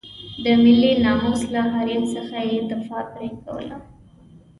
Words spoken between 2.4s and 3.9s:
یې دفاع پرې کوله.